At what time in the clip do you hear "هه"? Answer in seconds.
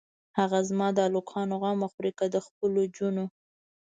0.37-0.45